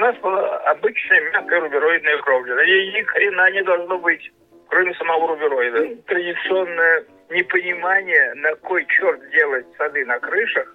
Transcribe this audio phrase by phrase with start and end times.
[0.00, 2.54] нас была обычная мягкая рубероидная кровля.
[2.54, 4.32] На ней ни хрена не должно быть,
[4.68, 6.02] кроме самого рубероида.
[6.06, 10.74] Традиционное непонимание, на кой черт делать сады на крышах,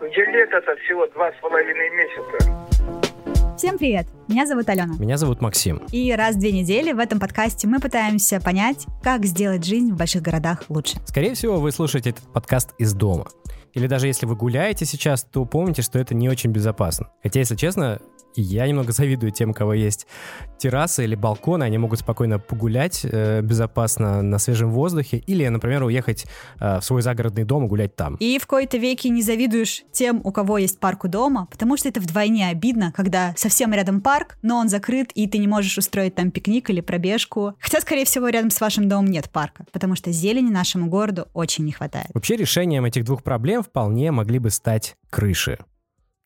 [0.00, 3.56] где лето-то всего два с половиной месяца.
[3.56, 4.06] Всем привет!
[4.28, 4.94] Меня зовут Алена.
[4.98, 5.80] Меня зовут Максим.
[5.90, 9.96] И раз в две недели в этом подкасте мы пытаемся понять, как сделать жизнь в
[9.96, 10.98] больших городах лучше.
[11.06, 13.26] Скорее всего, вы слушаете этот подкаст из дома.
[13.72, 17.08] Или даже если вы гуляете сейчас, то помните, что это не очень безопасно.
[17.22, 17.98] Хотя, если честно,
[18.42, 20.06] я немного завидую тем, у кого есть
[20.58, 26.26] террасы или балконы, они могут спокойно погулять э, безопасно на свежем воздухе или, например, уехать
[26.60, 28.16] э, в свой загородный дом и гулять там.
[28.16, 31.88] И в кои-то веки не завидуешь тем, у кого есть парк у дома, потому что
[31.88, 36.14] это вдвойне обидно, когда совсем рядом парк, но он закрыт, и ты не можешь устроить
[36.14, 37.54] там пикник или пробежку.
[37.60, 41.64] Хотя, скорее всего, рядом с вашим домом нет парка, потому что зелени нашему городу очень
[41.64, 42.08] не хватает.
[42.14, 45.58] Вообще решением этих двух проблем вполне могли бы стать крыши.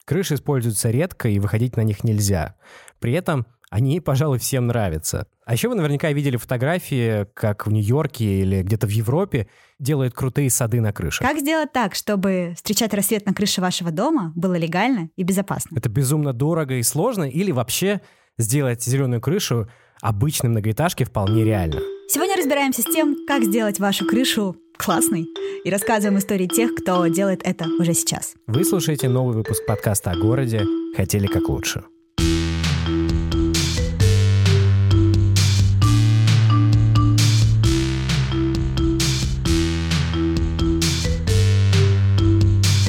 [0.05, 2.57] Крыши используются редко, и выходить на них нельзя.
[2.99, 5.27] При этом они, пожалуй, всем нравятся.
[5.47, 10.51] А еще вы наверняка видели фотографии, как в Нью-Йорке или где-то в Европе делают крутые
[10.51, 11.27] сады на крышах.
[11.27, 15.77] Как сделать так, чтобы встречать рассвет на крыше вашего дома было легально и безопасно?
[15.77, 18.01] Это безумно дорого и сложно, или вообще
[18.39, 19.69] сделать зеленую крышу
[20.01, 21.81] обычной многоэтажки вполне реально.
[22.09, 25.27] Сегодня разбираемся с тем, как сделать вашу крышу классный
[25.65, 28.35] и рассказываем истории тех, кто делает это уже сейчас.
[28.47, 30.63] Вы слушаете новый выпуск подкаста о городе
[30.97, 31.85] «Хотели как лучше».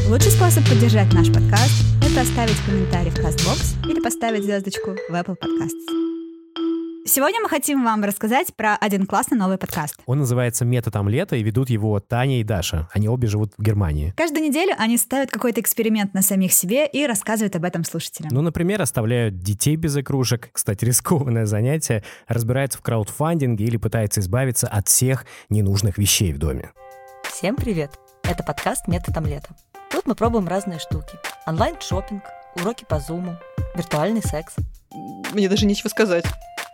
[0.08, 5.38] Лучший способ поддержать наш подкаст– это оставить комментарий в CastBox или поставить звездочку в Apple
[5.38, 6.20] Podcasts.
[7.12, 9.98] Сегодня мы хотим вам рассказать про один классный новый подкаст.
[10.06, 12.88] Он называется «Метод омлета», и ведут его Таня и Даша.
[12.94, 14.14] Они обе живут в Германии.
[14.16, 18.30] Каждую неделю они ставят какой-то эксперимент на самих себе и рассказывают об этом слушателям.
[18.32, 20.52] Ну, например, оставляют детей без игрушек.
[20.54, 22.06] Кстати, рискованное занятие.
[22.30, 26.72] Разбираются в краудфандинге или пытаются избавиться от всех ненужных вещей в доме.
[27.23, 27.92] Всем привет!
[28.23, 29.54] Это подкаст «Метод омлета».
[29.92, 31.20] Тут мы пробуем разные штуки.
[31.45, 32.23] Онлайн-шоппинг,
[32.55, 33.36] уроки по зуму,
[33.76, 34.55] виртуальный секс.
[35.34, 36.26] Мне даже нечего сказать.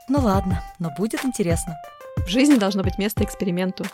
[0.09, 1.77] Ну ладно, но будет интересно.
[2.17, 3.85] В жизни должно быть место эксперименту.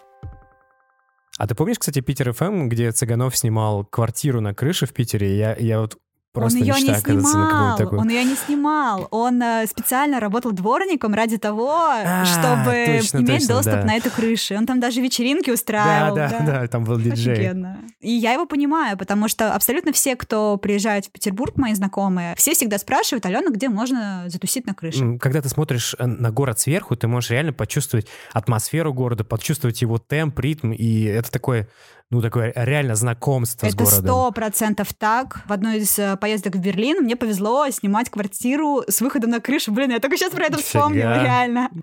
[1.38, 5.36] А ты помнишь, кстати, Питер ФМ, где Цыганов снимал квартиру на крыше в Питере?
[5.38, 5.98] Я, я вот
[6.34, 8.00] Просто он ее не снимал, такой...
[8.00, 9.08] он ее не снимал.
[9.12, 13.84] Он э, специально работал дворником ради того, а, чтобы точно, иметь точно, доступ да.
[13.84, 14.56] на эту крышу.
[14.56, 16.16] Он там даже вечеринки устраивал.
[16.16, 17.34] Да, да, да, да там был диджей.
[17.34, 17.82] Офигенно.
[18.00, 22.56] И я его понимаю, потому что абсолютно все, кто приезжают в Петербург, мои знакомые, все
[22.56, 25.20] всегда спрашивают, Алена, где можно затусить на крыше?
[25.20, 30.00] Когда ты смотришь э, на город сверху, ты можешь реально почувствовать атмосферу города, почувствовать его
[30.00, 31.68] темп, ритм, и это такое
[32.14, 34.00] ну, такое реально знакомство это с городом.
[34.00, 35.42] Это сто процентов так.
[35.48, 39.72] В одной из э, поездок в Берлин мне повезло снимать квартиру с выходом на крышу.
[39.72, 41.24] Блин, я только сейчас про это вспомнила, Фига.
[41.24, 41.70] реально.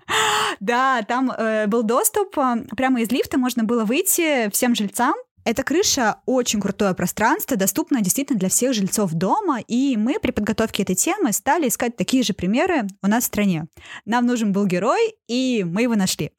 [0.59, 5.63] Да, там э, был доступ, э, прямо из лифта можно было выйти всем жильцам, эта
[5.63, 10.95] крыша очень крутое пространство, доступно действительно для всех жильцов дома, и мы при подготовке этой
[10.95, 13.65] темы стали искать такие же примеры у нас в стране.
[14.05, 16.31] Нам нужен был герой, и мы его нашли.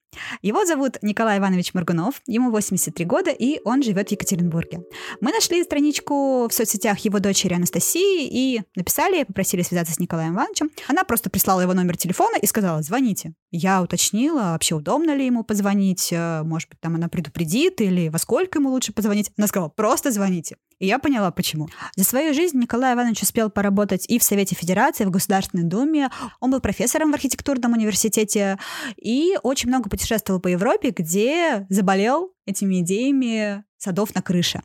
[0.42, 4.82] Его зовут Николай Иванович Моргунов, ему 83 года, и он живет в Екатеринбурге.
[5.20, 10.70] Мы нашли страничку в соцсетях его дочери Анастасии и написали, попросили связаться с Николаем Ивановичем.
[10.88, 13.34] Она просто прислала его номер телефона и сказала, звоните.
[13.50, 18.18] Я уточнила, вообще удобно ли ему позвонить, э, может быть, там она предупредит или во
[18.18, 19.30] сколько ему лучше позвонить.
[19.36, 20.56] Она сказала, просто звоните.
[20.78, 21.68] И я поняла, почему.
[21.96, 26.10] За свою жизнь Николай Иванович успел поработать и в Совете Федерации, и в Государственной Думе.
[26.40, 28.58] Он был профессором в архитектурном университете
[28.96, 34.62] и очень много путешествовал по Европе, где заболел этими идеями садов на крыше.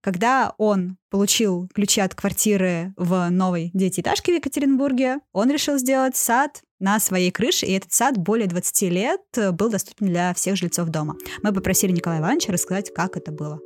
[0.00, 6.62] Когда он получил ключи от квартиры в новой девятиэтажке в Екатеринбурге, он решил сделать сад
[6.78, 9.20] на своей крыше, и этот сад более 20 лет
[9.52, 11.16] был доступен для всех жильцов дома.
[11.42, 13.60] Мы попросили Николая Ивановича рассказать, как это было.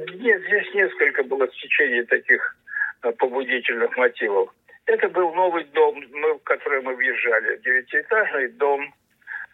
[0.00, 2.56] Нет, здесь несколько было стечений таких
[3.02, 4.50] э, побудительных мотивов.
[4.86, 8.94] Это был новый дом, мы, в который мы въезжали, девятиэтажный дом.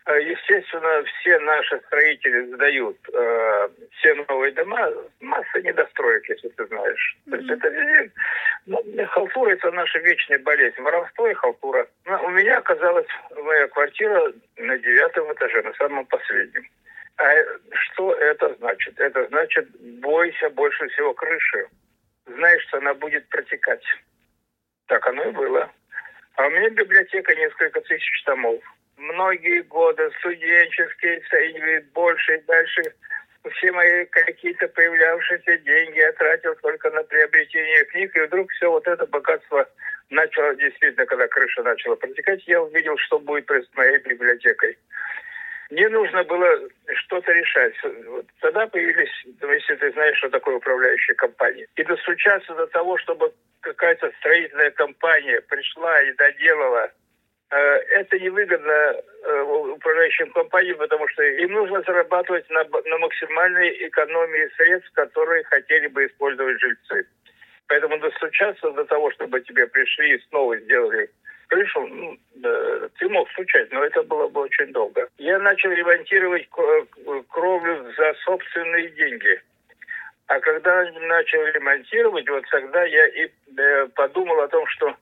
[0.07, 3.69] Э, естественно, все наши строители сдают э,
[3.99, 7.17] все новые дома, масса недостроек, если ты знаешь.
[7.27, 7.31] Mm-hmm.
[7.31, 8.11] То есть это
[8.67, 10.81] ну, халтура– это наша вечная болезнь.
[10.81, 11.87] Воровство и халтура.
[12.07, 13.07] Но у меня оказалась
[13.37, 16.65] моя квартира на девятом этаже, на самом последнем.
[17.21, 17.35] А
[17.71, 18.99] что это значит?
[18.99, 19.69] Это значит,
[20.01, 21.67] бойся больше всего крыши.
[22.25, 23.85] Знаешь, что она будет протекать.
[24.87, 25.71] Так оно и было.
[26.37, 28.63] А у меня библиотека несколько тысяч томов.
[28.97, 32.83] Многие годы студенческие, ценивают больше и дальше.
[33.53, 38.89] Все мои какие-то появлявшиеся деньги я тратил только на приобретение книг, и вдруг все вот
[38.89, 39.69] это богатство
[40.09, 44.79] начала, действительно, когда крыша начала протекать, я увидел, что будет с моей библиотекой.
[45.71, 47.75] Мне нужно было что-то решать.
[48.07, 51.67] Вот тогда появились, ну, если ты знаешь, что такое управляющая компания.
[51.77, 56.91] И достучаться до того, чтобы какая-то строительная компания пришла и доделала
[57.51, 64.51] э, это невыгодно э, управляющим компаниям, потому что им нужно зарабатывать на, на максимальной экономии
[64.57, 67.07] средств, которые хотели бы использовать жильцы.
[67.69, 71.09] Поэтому достучаться до того, чтобы тебе пришли и снова сделали
[71.51, 72.17] крышу, ну,
[72.99, 75.09] ты мог стучать, но это было бы очень долго.
[75.19, 76.49] Я начал ремонтировать
[77.29, 79.43] кровлю за собственные деньги.
[80.29, 84.95] А когда начал ремонтировать, вот тогда я и э, подумал о том, что,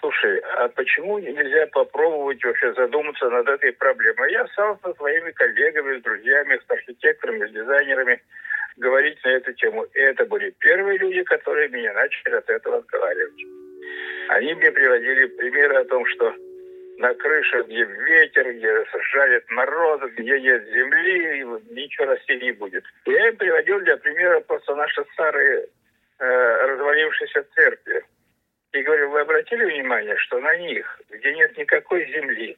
[0.00, 4.30] слушай, а почему нельзя попробовать вообще задуматься над этой проблемой?
[4.30, 8.22] Я стал со своими коллегами, с друзьями, с архитекторами, с дизайнерами
[8.76, 9.82] говорить на эту тему.
[9.94, 13.42] И это были первые люди, которые меня начали от этого отговаривать.
[14.28, 16.34] Они мне приводили примеры о том, что
[16.98, 22.84] на крыше, где ветер, где жарит мороз, где нет земли, ничего расти не будет.
[23.06, 25.66] Я им приводил для примера просто наши старые
[26.18, 28.04] э, развалившиеся церкви.
[28.72, 32.56] И говорю, вы обратили внимание, что на них, где нет никакой земли,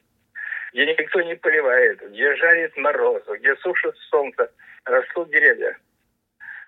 [0.73, 4.49] где никто не поливает, где жарит мороз, где сушит солнце,
[4.85, 5.77] растут деревья.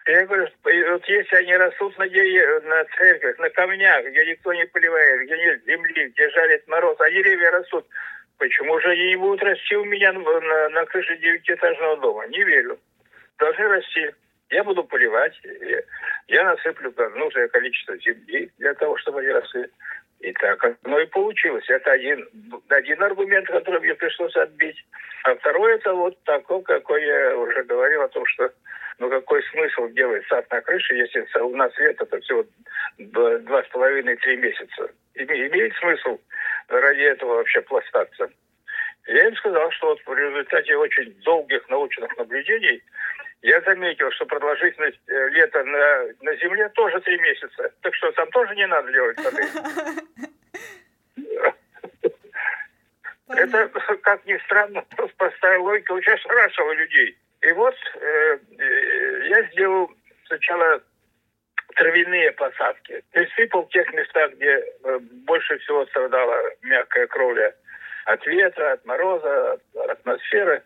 [0.08, 2.64] Я говорю, вот если они растут на, дерев...
[2.64, 7.10] на церквях, на камнях, где никто не поливает, где нет земли, где жарит мороз, а
[7.10, 7.86] деревья растут,
[8.38, 12.26] почему же они не будут расти у меня на, на крыше девятиэтажного дома?
[12.28, 12.80] Не верю.
[13.38, 14.10] Должны расти.
[14.50, 15.38] Я буду поливать,
[16.30, 19.66] я насыплю нужное количество земли для того, чтобы они росли.
[20.20, 21.70] И так оно и получилось.
[21.70, 22.28] Это один,
[22.70, 24.84] один аргумент, который мне пришлось отбить.
[25.24, 28.52] А второй это вот такой, какой я уже говорил о том, что
[28.98, 32.46] ну какой смысл делать сад на крыше, если у нас лето это всего
[32.98, 34.90] два с половиной-три месяца?
[35.14, 36.20] Имеет смысл
[36.68, 38.30] ради этого вообще пластаться?
[39.08, 42.82] Я им сказал, что вот в результате очень долгих научных наблюдений
[43.42, 47.72] я заметил, что продолжительность э, лета на, на Земле тоже три месяца.
[47.82, 49.44] Так что там тоже не надо делать сады.
[53.30, 53.68] Это,
[54.04, 54.84] как ни странно,
[55.18, 57.18] простая логика очень ошарашила людей.
[57.42, 59.92] И вот э, э, я сделал
[60.26, 60.82] сначала
[61.76, 63.04] травяные посадки.
[63.12, 67.54] Присыпал в тех местах, где э, больше всего страдала мягкая кровля
[68.06, 70.64] от ветра, от мороза, от атмосферы.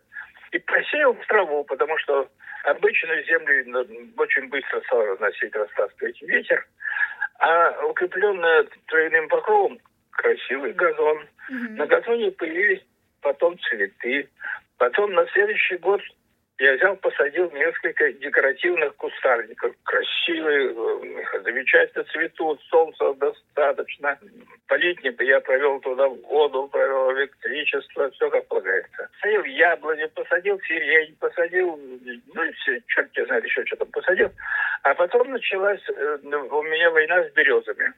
[0.52, 2.30] И посеял в траву, потому что
[2.64, 6.66] обычную землю очень быстро стал разносить, растаскивать ветер.
[7.40, 9.80] А укрепленная травяным покровом
[10.12, 11.28] красивый газон.
[11.52, 11.70] Mm-hmm.
[11.72, 12.82] На газоне появились
[13.22, 14.30] потом цветы.
[14.78, 16.02] Потом на следующий год
[16.62, 19.74] я взял, посадил несколько декоративных кустарников.
[19.84, 24.20] Красивые, э, замечательно цветут, солнца достаточно.
[24.68, 29.10] Полить я провел туда воду, провел электричество, все как полагается.
[29.14, 31.80] Посадил яблони, посадил сирень, посадил,
[32.36, 34.30] ну, все, черт не знает еще что там посадил.
[34.84, 37.92] А потом началась э, у меня война с березами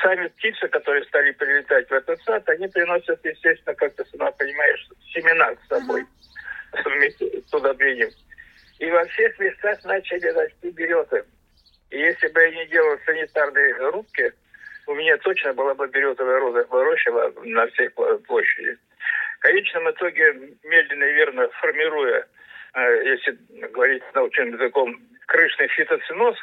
[0.00, 4.88] сами птицы, которые стали прилетать в этот сад, они приносят, естественно, как ты сама понимаешь,
[5.12, 6.02] семена с собой.
[6.02, 6.33] Uh-huh
[6.84, 8.10] вместе с удобрением.
[8.78, 11.24] И во всех местах начали расти березы.
[11.90, 14.32] И если бы я не делал санитарные рубки,
[14.86, 17.10] у меня точно была бы березовая роза роща
[17.44, 18.76] на всей площади.
[19.38, 20.32] В конечном итоге,
[20.64, 22.26] медленно и верно формируя,
[22.74, 23.38] э, если
[23.68, 26.36] говорить научным языком, крышный фитоциноз,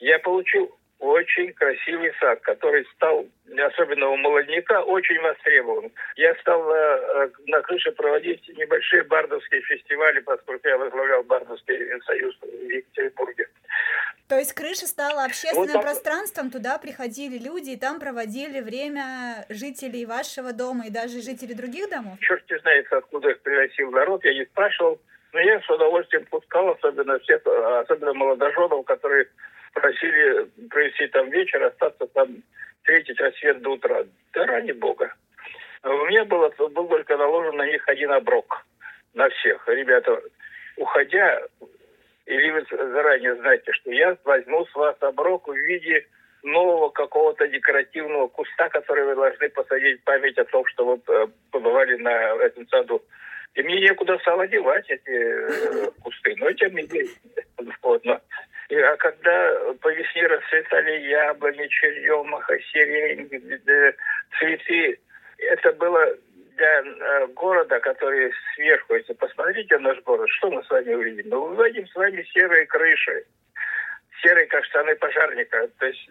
[0.00, 3.26] я получил очень красивый сад, который стал,
[3.56, 5.92] особенно у молодняка, очень востребован.
[6.16, 12.36] Я стал на, э, на крыше проводить небольшие бардовские фестивали, поскольку я возглавлял Бардовский союз
[12.40, 13.48] в Екатеринбурге.
[14.28, 20.04] То есть крыша стала общественным вот пространством, туда приходили люди, и там проводили время жителей
[20.04, 22.18] вашего дома и даже жителей других домов?
[22.20, 25.00] Черт не знает, откуда их приносил народ, я не спрашивал.
[25.32, 29.28] Но я с удовольствием пускал, особенно всех, особенно молодоженов, которые
[29.80, 32.42] просили провести там вечер, остаться там,
[32.78, 34.04] встретить рассвет до утра.
[34.32, 35.14] Да ради бога.
[35.84, 38.64] У меня было, был только наложен на них один оброк.
[39.14, 39.66] На всех.
[39.68, 40.20] Ребята,
[40.76, 41.40] уходя,
[42.26, 46.06] или вы заранее знаете, что я возьму с вас оброк в виде
[46.42, 51.26] нового какого-то декоративного куста, который вы должны посадить в память о том, что вы э,
[51.50, 52.10] побывали на
[52.44, 53.02] этом саду.
[53.54, 57.14] И мне некуда стало девать эти э, кусты, но тем не менее.
[57.82, 58.04] Вот,
[58.68, 63.28] и, а когда по весне расцветали яблони, черемаха, сирень,
[64.38, 65.00] цветы,
[65.38, 66.06] это было
[66.56, 71.30] для э, города, который сверху, если посмотрите наш город, что мы с вами увидим?
[71.30, 73.24] Мы увидим с вами серые крыши,
[74.22, 75.68] серые каштаны пожарника.
[75.78, 76.10] То есть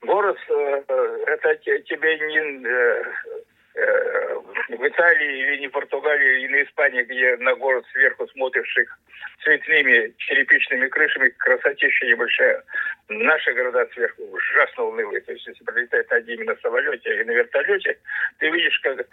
[0.00, 8.26] город, это тебе не в Италии или не Португалии, или Испании, где на город сверху
[8.28, 8.98] смотришь их
[9.42, 12.62] цветными черепичными крышами, красотища небольшая.
[13.08, 15.20] Наши города сверху ужасно унылые.
[15.22, 17.98] То есть, если прилетает один на самолете или на вертолете,
[18.38, 19.06] ты видишь, как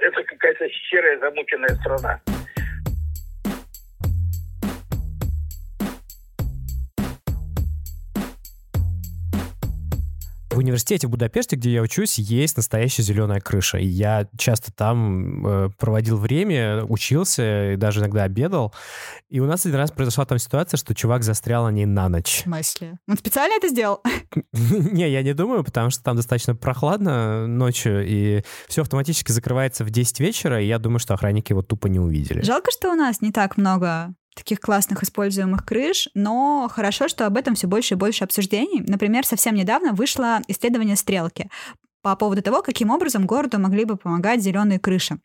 [0.00, 2.20] это какая-то серая замученная страна.
[10.52, 13.78] В университете в Будапеште, где я учусь, есть настоящая зеленая крыша.
[13.78, 18.74] И я часто там э, проводил время, учился и даже иногда обедал.
[19.30, 22.40] И у нас один раз произошла там ситуация, что чувак застрял на ней на ночь.
[22.40, 22.98] В смысле?
[23.08, 24.02] Он специально это сделал?
[24.52, 29.90] Не, я не думаю, потому что там достаточно прохладно ночью, и все автоматически закрывается в
[29.90, 32.42] 10 вечера, и я думаю, что охранники его тупо не увидели.
[32.42, 37.36] Жалко, что у нас не так много таких классных используемых крыш, но хорошо, что об
[37.36, 38.82] этом все больше и больше обсуждений.
[38.86, 41.50] Например, совсем недавно вышло исследование «Стрелки»
[42.02, 45.18] по поводу того, каким образом городу могли бы помогать зеленые крыши.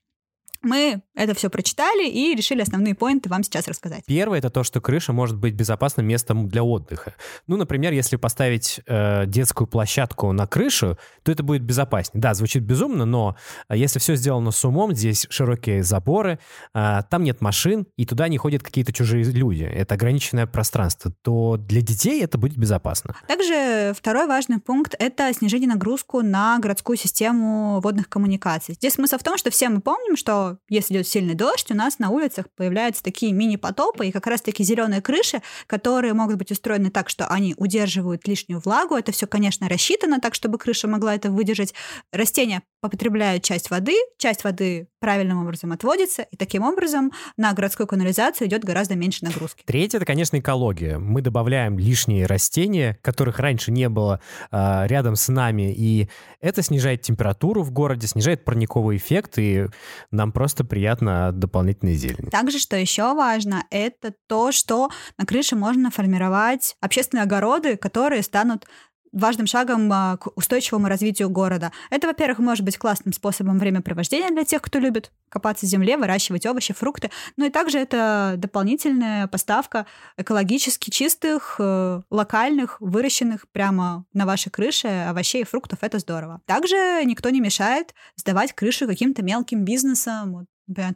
[0.62, 4.04] Мы это все прочитали и решили основные поинты вам сейчас рассказать.
[4.06, 7.14] Первое это то, что крыша может быть безопасным местом для отдыха.
[7.48, 12.22] Ну, например, если поставить э, детскую площадку на крышу, то это будет безопаснее.
[12.22, 13.36] Да, звучит безумно, но
[13.70, 16.40] э, если все сделано с умом, здесь широкие заборы,
[16.74, 21.58] э, там нет машин, и туда не ходят какие-то чужие люди, это ограниченное пространство, то
[21.58, 23.16] для детей это будет безопасно.
[23.28, 28.76] Также второй важный пункт— это снижение нагрузку на городскую систему водных коммуникаций.
[28.76, 32.00] Здесь смысл в том, что все мы помним, что если идет сильный дождь, у нас
[32.00, 37.10] на улицах появляются такие мини-потопы, и как раз-таки зеленые крыши, которые могут быть устроены так,
[37.10, 38.96] что они удерживают лишнюю влагу.
[38.96, 41.74] Это все, конечно, рассчитано так, чтобы крыша могла это выдержать.
[42.12, 48.48] Растения потребляют часть воды, часть воды правильным образом отводится, и таким образом на городскую канализацию
[48.48, 49.64] идет гораздо меньше нагрузки.
[49.66, 50.98] Третье, это, конечно, экология.
[50.98, 57.02] Мы добавляем лишние растения, которых раньше не было э, рядом с нами, и это снижает
[57.02, 59.68] температуру в городе, снижает парниковый эффект, и
[60.12, 62.30] нам просто приятно от дополнительной зелени.
[62.30, 68.68] Также, что еще важно, это то, что на крыше можно формировать общественные огороды, которые станут
[69.12, 71.72] важным шагом а, к устойчивому развитию города.
[71.90, 76.46] Это, во-первых, может быть классным способом времяпровождения для тех, кто любит копаться в земле, выращивать
[76.46, 77.10] овощи, фрукты.
[77.36, 79.86] Ну и также это дополнительная поставка
[80.18, 85.80] экологически чистых, э, локальных, выращенных прямо на вашей крыше овощей и фруктов.
[85.82, 86.42] Это здорово.
[86.46, 90.34] Также никто не мешает сдавать крышу каким-то мелким бизнесом.
[90.34, 90.46] Вот,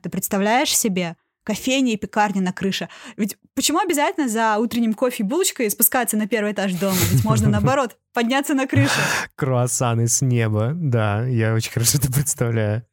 [0.01, 2.89] ты представляешь себе, кофейня и пекарня на крыше.
[3.17, 6.97] Ведь почему обязательно за утренним кофе и булочкой спускаться на первый этаж дома?
[7.11, 8.99] Ведь можно, наоборот, подняться на крышу.
[9.35, 12.85] Круассаны с неба, да, я очень хорошо это представляю.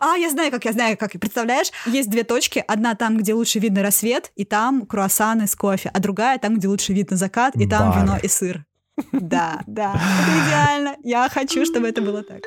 [0.00, 1.12] А, я знаю, как я знаю, как.
[1.12, 2.64] Представляешь, есть две точки.
[2.66, 5.90] Одна там, где лучше видно рассвет, и там круассаны с кофе.
[5.92, 8.02] А другая там, где лучше видно закат, и там Бар.
[8.02, 8.64] вино и сыр.
[9.12, 10.96] Да, да, это идеально.
[11.02, 12.40] Я хочу, чтобы это было так.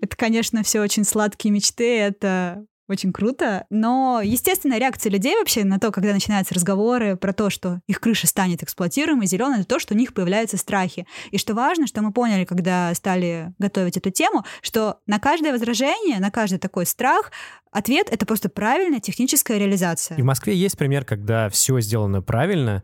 [0.00, 3.64] Это, конечно, все очень сладкие мечты, это очень круто.
[3.70, 8.26] Но, естественно, реакция людей вообще на то, когда начинаются разговоры про то, что их крыша
[8.26, 11.06] станет эксплуатируемой, зеленой, это то, что у них появляются страхи.
[11.30, 16.18] И что важно, что мы поняли, когда стали готовить эту тему, что на каждое возражение,
[16.18, 17.32] на каждый такой страх
[17.70, 20.16] ответ— это просто правильная техническая реализация.
[20.16, 22.82] И в Москве есть пример, когда все сделано правильно.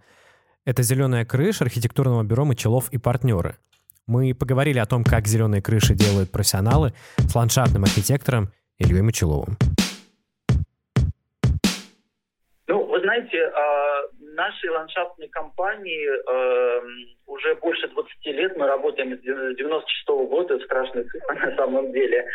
[0.65, 3.57] Это зеленая крыша архитектурного бюро Мочелов и партнеры.
[4.07, 9.57] Мы поговорили о том, как зеленые крыши делают профессионалы с ландшафтным архитектором Ильей Мочеловым.
[13.17, 13.53] Знаете, э,
[14.35, 16.81] нашей ландшафтной компании э,
[17.27, 22.27] уже больше 20 лет мы работаем с 96 -го года, страшная цифра на самом деле.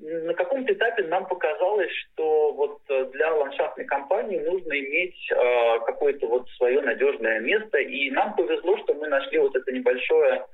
[0.00, 2.80] На каком-то этапе нам показалось, что вот
[3.12, 8.94] для ландшафтной компании нужно иметь э, какое-то вот свое надежное место, и нам повезло, что
[8.94, 10.46] мы нашли вот это небольшое а,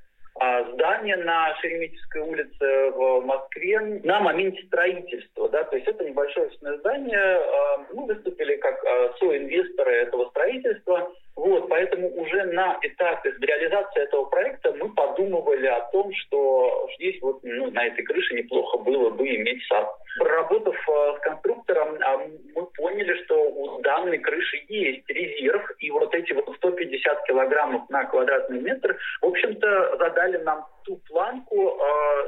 [0.73, 5.49] здание на Шереметьевской улице в Москве на моменте строительства.
[5.49, 7.17] Да, то есть это небольшое здание.
[7.17, 11.11] А, мы выступили как а, соинвесторы этого строительства.
[11.35, 17.39] Вот, поэтому уже на этапе реализации этого проекта мы подумывали о том, что здесь вот
[17.43, 19.87] ну, на этой крыше неплохо было бы иметь сад.
[20.17, 21.97] Проработав с конструктором,
[22.55, 28.05] мы поняли, что у данной крыши есть резерв, и вот эти вот 150 килограммов на
[28.05, 31.79] квадратный метр, в общем-то, задали нам ту планку,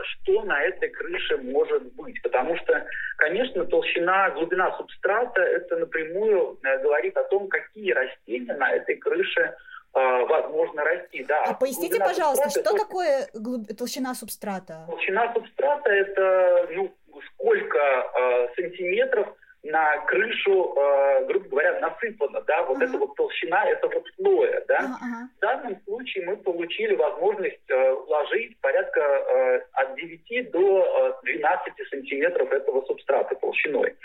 [0.03, 2.22] что на этой крыше может быть.
[2.22, 2.86] Потому что,
[3.17, 9.55] конечно, толщина, глубина субстрата, это напрямую э, говорит о том, какие растения на этой крыше
[9.91, 11.24] возможно расти.
[11.24, 11.43] Да.
[11.46, 13.67] А поясните, глубина пожалуйста, что такое глуб...
[13.75, 14.86] толщина субстрата?
[14.88, 16.93] Толщина субстрата это ну,
[17.33, 19.27] сколько э, сантиметров
[19.63, 22.85] на крышу, э, грубо говоря, насыпано, да, вот uh-huh.
[22.85, 24.79] эта вот толщина этого слоя, да.
[24.79, 25.38] Uh-huh.
[25.38, 31.85] В данном случае мы получили возможность э, вложить порядка э, от 9 до 12 э,
[31.89, 33.95] сантиметров этого субстрата толщиной.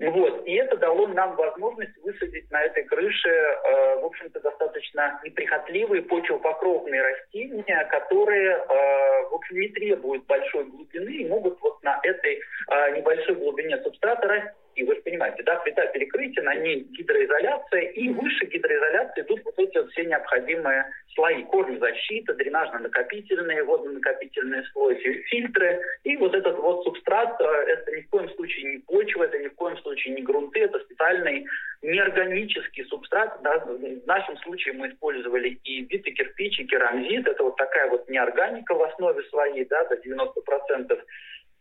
[0.00, 0.46] Вот.
[0.46, 7.02] И это дало нам возможность высадить на этой крыше, э, в общем-то, достаточно неприхотливые почвопокровные
[7.02, 12.96] растения, которые, э, в общем, не требуют большой глубины и могут вот на этой э,
[12.96, 14.59] небольшой глубине субстрата расти.
[14.74, 19.58] И вы же понимаете, да, плита перекрытия, на ней гидроизоляция, и выше гидроизоляции идут вот
[19.58, 20.84] эти вот все необходимые
[21.14, 21.44] слои.
[21.44, 25.80] Кормозащита, дренажно-накопительные, водонакопительные слои, фильтры.
[26.04, 29.48] И вот этот вот субстрат, э, это ни в коем случае не почва, это ни
[29.48, 31.46] в коем случае не грунты, это специальный
[31.82, 33.40] неорганический субстрат.
[33.42, 37.26] Да, в нашем случае мы использовали и битый кирпич, и керамзит.
[37.26, 41.02] Это вот такая вот неорганика в основе своей, да, до 90%.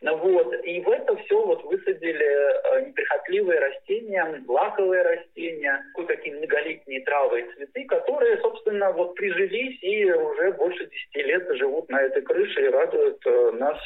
[0.02, 0.54] Вот.
[0.64, 7.56] И в это все вот высадили э, неприхотливые растения, лаковые растения, кое-какие многолетние травы и
[7.56, 12.70] цветы, которые, собственно, вот прижились и уже больше 10 лет живут на этой крыше и
[12.70, 13.78] радуют э, нас.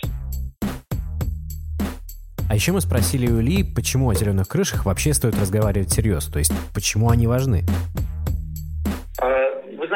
[2.50, 6.38] А еще мы спросили у Ильи, почему о зеленых крышах вообще стоит разговаривать всерьез, то
[6.38, 7.62] есть почему они важны.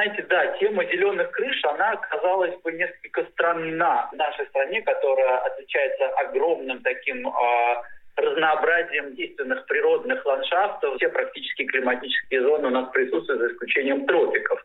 [0.08, 6.08] Знаете, да, тема зеленых крыш, она казалась бы несколько странна в нашей стране, которая отличается
[6.20, 7.32] огромным таким э,
[8.16, 10.96] разнообразием естественных природных ландшафтов.
[10.96, 14.64] Все практически климатические зоны у нас присутствуют, за исключением тропиков.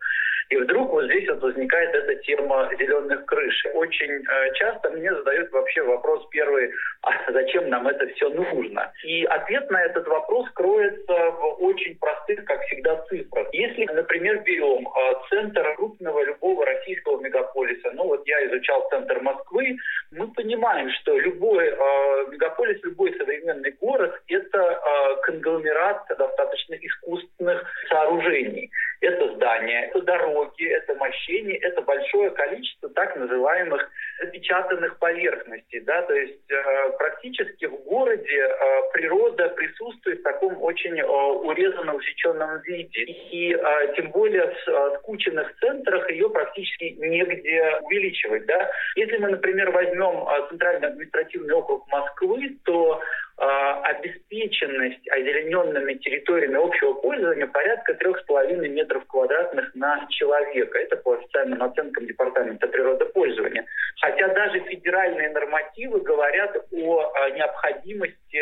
[0.53, 3.65] И вдруг вот здесь вот возникает эта тема зеленых крыш.
[3.73, 8.93] Очень э, часто мне задают вообще вопрос первый, а зачем нам это все нужно?
[9.03, 13.49] И ответ на этот вопрос кроется в очень простых, как всегда, цифрах.
[13.55, 19.79] Если, например, берем э, центр крупного любого российского мегаполиса, ну вот я изучал центр Москвы,
[20.11, 28.71] мы понимаем, что любой э, мегаполис, любой современный город– это э, конгломерат достаточно искусственных сооружений.
[29.01, 33.89] Это здания, это дороги, это мощение, это большое количество так называемых
[34.21, 35.81] запечатанных поверхностей.
[35.81, 36.03] Да?
[36.03, 42.61] То есть э, практически в городе э, природа присутствует в таком очень э, урезанно усеченном
[42.63, 43.03] виде.
[43.03, 48.47] И э, тем более в э, скученных центрах ее практически негде увеличивать.
[48.47, 48.71] Да?
[48.97, 53.01] Если мы, например, возьмем э, Центральный административный округ Москвы, то
[53.43, 60.79] обеспеченность озелененными территориями общего пользования порядка 3,5 метров квадратных на человека.
[60.79, 63.67] Это по официальным оценкам Департамента природопользования.
[64.01, 68.41] Хотя даже федеральные нормативы говорят о а, необходимости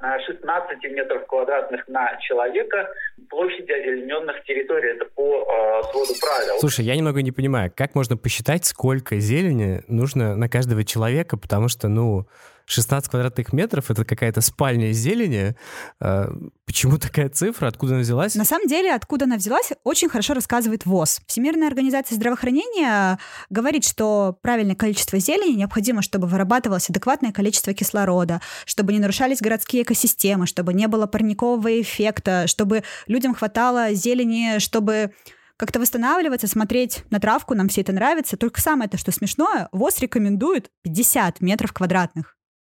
[0.00, 2.88] 16 а, метров квадратных на человека
[3.28, 4.90] площади озелененных территорий.
[4.90, 6.58] Это по э, своду правил.
[6.58, 11.68] Слушай, я немного не понимаю, как можно посчитать, сколько зелени нужно на каждого человека, потому
[11.68, 12.26] что, ну,
[12.66, 15.54] 16 квадратных метров— это какая-то спальня из зелени.
[16.00, 16.32] А,
[16.66, 17.68] почему такая цифра?
[17.68, 18.34] Откуда она взялась?
[18.34, 21.20] На самом деле, откуда она взялась, очень хорошо рассказывает ВОЗ.
[21.26, 23.18] Всемирная организация здравоохранения
[23.50, 29.82] говорит, что правильное количество зелени необходимо, чтобы вырабатывалось адекватное количество кислорода, чтобы не нарушались городские
[29.82, 35.12] экосистемы, чтобы не было парникового эффекта, чтобы людям хватало зелени, чтобы
[35.56, 38.36] как-то восстанавливаться, смотреть на травку, нам все это нравится.
[38.36, 42.34] Только самое то, что смешное, ВОЗ рекомендует 50 метров квадратных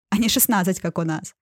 [0.10, 1.34] а не 16, как у нас.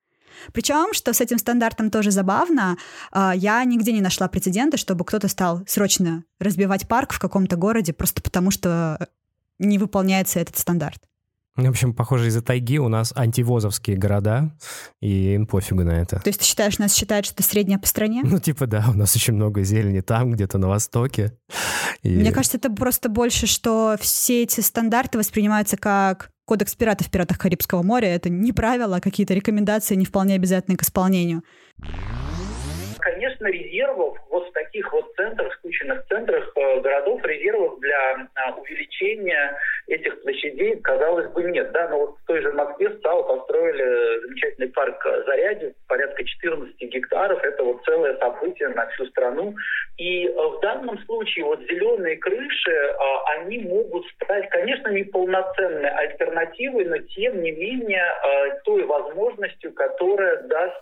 [0.53, 2.77] Причем, что с этим стандартом тоже забавно,
[3.11, 7.93] а, я нигде не нашла прецедента, чтобы кто-то стал срочно разбивать парк в каком-то городе
[7.93, 9.09] просто потому, что
[9.59, 11.01] не выполняется этот стандарт.
[11.55, 14.51] В общем, похоже, из-за тайги у нас антивозовские города,
[15.01, 16.19] и им пофигу на это.
[16.19, 18.23] То есть ты считаешь, нас считают, что это средняя по стране?
[18.25, 21.31] Ну, типа, да, у нас очень много зелени там, где-то на востоке.
[22.03, 22.09] И...
[22.09, 27.37] Мне кажется, это просто больше, что все эти стандарты воспринимаются как кодекс пиратов в «Пиратах
[27.37, 31.43] Карибского моря»— это не правила, а какие-то рекомендации не вполне обязательные к исполнению.
[32.99, 39.57] Конечно, резервов вот в таких вот центрах, скученных центрах э, городов, резервов для а, увеличения
[39.87, 41.71] этих площадей, казалось бы, нет.
[41.71, 41.87] Да?
[41.89, 47.43] Но вот в той же Москве стал построили замечательный парк Заряди, порядка 14 гектаров.
[47.43, 49.55] Это вот целое событие на всю страну.
[49.97, 52.95] И э, в данном случае вот зеленые крыши, э,
[53.37, 60.75] они могут стать, конечно, неполноценной альтернативой, но тем не менее э, той возможностью, которая даст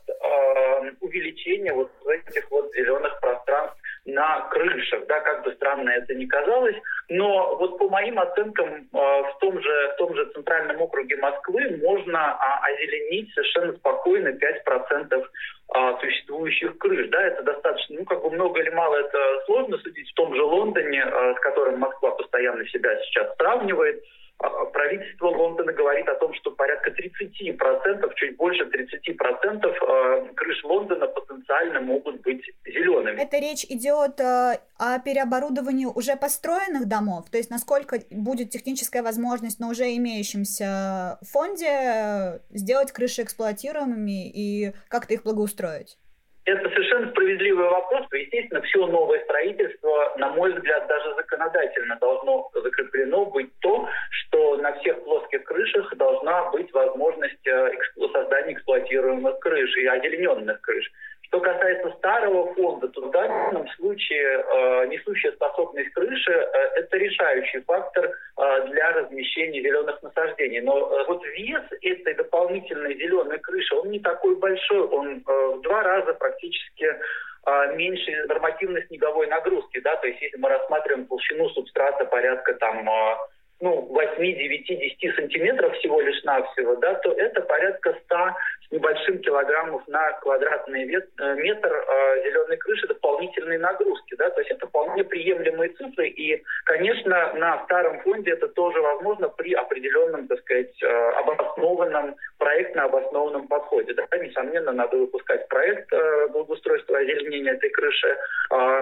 [1.02, 6.76] увеличение вот этих вот зеленых пространств на крышах, да, как бы странно это ни казалось,
[7.10, 11.80] но вот по моим оценкам э, в том же в том же центральном округе Москвы
[11.82, 15.26] можно а, озеленить совершенно спокойно 5%
[15.70, 20.10] а, существующих крыш, да, это достаточно, ну как бы много или мало это сложно судить
[20.12, 21.06] в том же Лондоне,
[21.38, 26.92] с которым Москва постоянно себя сейчас сравнивает, а, правительство Лондона говорит о том, что порядка
[26.92, 33.22] 30%, чуть больше 30% э, крыш Лондона потенциально могут быть зелеными.
[33.22, 39.60] Это речь идет э, о переоборудовании уже построенных домов, то есть насколько будет техническая возможность
[39.60, 45.98] на уже имеющемся фонде э, сделать крыши эксплуатируемыми и как-то их благоустроить?
[46.46, 48.06] Это совершенно справедливый вопрос.
[48.12, 54.74] Естественно, все новое строительство, на мой взгляд, даже законодательно должно закреплено быть то, что на
[54.80, 57.72] всех плоских крышах должна быть возможность э,
[58.12, 60.92] создания эксплуатируемых крыш и озелененных крыш.
[61.34, 67.62] Что касается старого фонда, то в данном случае э, несущая способность крыши э,– это решающий
[67.62, 70.62] фактор э, для размещения зеленых насаждений.
[70.62, 75.62] Но э, вот вес этой дополнительной зеленой крыши, он не такой большой, он э, в
[75.62, 79.80] два раза практически э, меньше нормативной снеговой нагрузки.
[79.80, 79.96] Да?
[79.96, 83.16] То есть если мы рассматриваем толщину субстрата порядка там э,
[83.64, 88.16] ну, 8, 9, 10 сантиметров всего лишь навсего, да, то это порядка 100
[88.63, 94.16] с небольшим килограммов на квадратный э, метр э, зеленой крыши дополнительной нагрузки.
[94.16, 96.08] Да, то есть это вполне приемлемые цифры.
[96.08, 102.86] И, конечно, на старом фонде это тоже возможно при определенном, так сказать, э, обоснованном, проектно
[102.86, 103.94] обоснованном подходе.
[103.94, 108.16] Да, несомненно, надо выпускать проект э, благоустройства озеленения этой крыши, э,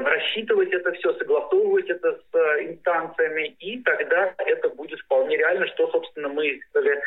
[0.05, 5.87] рассчитывать это все, согласовывать это с э, инстанциями, и тогда это будет вполне реально, что,
[5.87, 7.01] собственно, мы сделали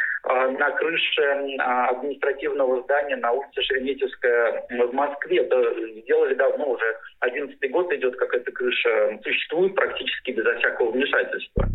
[0.58, 1.22] на крыше
[1.60, 5.38] а, административного здания на улице Шереметьевская в Москве.
[5.38, 5.56] Это
[6.02, 6.96] сделали давно уже.
[7.20, 11.66] Одиннадцатый год идет, как эта крыша существует практически безо всякого вмешательства.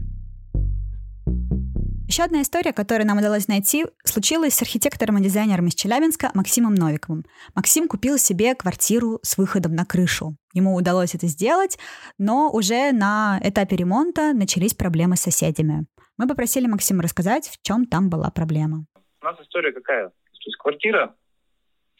[2.09, 6.73] Еще одна история, которую нам удалось найти, случилась с архитектором и дизайнером из Челябинска Максимом
[6.73, 7.23] Новиковым.
[7.53, 10.35] Максим купил себе квартиру с выходом на крышу.
[10.55, 11.77] Ему удалось это сделать,
[12.17, 15.85] но уже на этапе ремонта начались проблемы с соседями.
[16.19, 18.83] Мы попросили Максима рассказать, в чем там была проблема.
[19.21, 20.09] У нас история какая?
[20.09, 21.15] То есть квартира,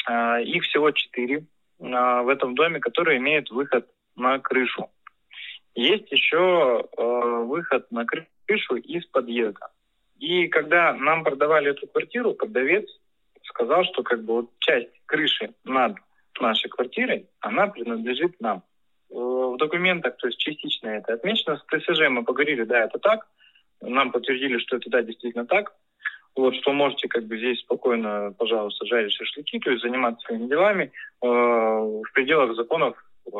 [0.09, 1.43] э, их всего четыре э,
[1.79, 4.89] в этом доме, которые имеют выход на крышу.
[5.73, 7.01] Есть еще э,
[7.45, 9.69] выход на крышу из подъезда.
[10.17, 12.89] И когда нам продавали эту квартиру, продавец
[13.45, 15.95] сказал, что как бы вот часть крыши над
[16.41, 18.63] нашей квартирой, она принадлежит нам.
[19.11, 21.55] Э, в документах, то есть частично это отмечено.
[21.55, 23.25] С ТСЖ мы поговорили, да, это так.
[23.81, 25.73] Нам подтвердили, что это да, действительно так.
[26.35, 30.91] Вот, что можете как бы здесь спокойно, пожалуйста, жарить шашлыки, то есть заниматься своими делами
[31.21, 33.31] э, в пределах законов э,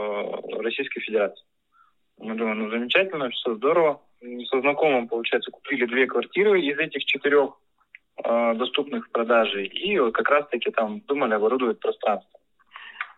[0.59, 1.45] Российской Федерации.
[2.17, 4.01] Мы думаем, ну замечательно, все здорово.
[4.49, 7.53] Со знакомым, получается, купили две квартиры из этих четырех
[8.23, 9.65] э, доступных в продаже.
[9.65, 12.39] И как раз-таки там думали оборудовать пространство.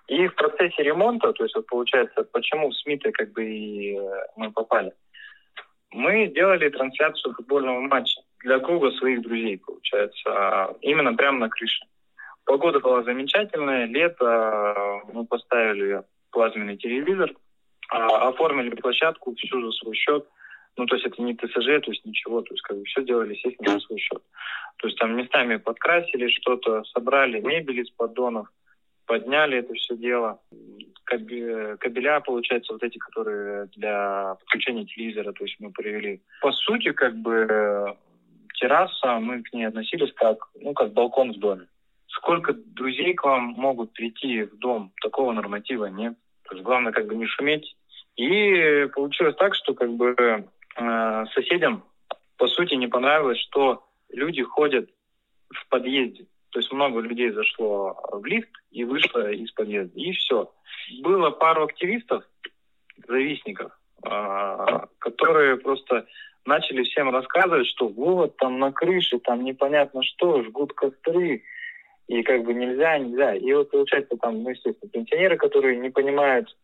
[0.08, 4.26] И в процессе ремонта, то есть вот получается, почему в СМИ-то как бы и э,
[4.36, 4.92] мы попали,
[5.92, 11.86] мы делали трансляцию футбольного матча для круга своих друзей, получается, именно прямо на крыше.
[12.46, 17.34] Погода была замечательная, лето, мы поставили плазменный телевизор,
[17.90, 20.26] а, оформили площадку всю за свой счет.
[20.78, 23.34] Ну, то есть это не ТСЖ, то есть ничего, то есть как бы все делали,
[23.34, 24.22] естественно, за свой счет.
[24.78, 28.48] То есть там местами подкрасили что-то, собрали мебель из поддонов,
[29.12, 30.40] подняли это все дело.
[31.04, 36.22] Кабеля, получается, вот эти, которые для подключения телевизора, то есть мы привели.
[36.42, 37.98] По сути, как бы
[38.54, 41.68] терраса, мы к ней относились как, ну, как балкон в доме.
[42.08, 46.14] Сколько друзей к вам могут прийти в дом, такого норматива нет.
[46.48, 47.76] То есть главное как бы не шуметь.
[48.16, 51.84] И получилось так, что как бы э, соседям
[52.38, 54.90] по сути не понравилось, что люди ходят
[55.54, 56.28] в подъезде.
[56.52, 59.98] То есть много людей зашло в лифт и вышло из подъезда.
[59.98, 60.52] И все.
[61.02, 62.24] Было пару активистов,
[63.08, 63.72] завистников,
[64.04, 66.06] а, которые просто
[66.46, 71.44] начали всем рассказывать, что вот там на крыше, там непонятно что, жгут костры,
[72.08, 73.36] и как бы нельзя, нельзя.
[73.36, 76.56] И вот получается там, ну, естественно, пенсионеры, которые не понимают,